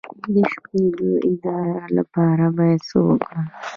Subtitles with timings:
[0.33, 3.45] د شپې د ادرار لپاره باید څه وکړم؟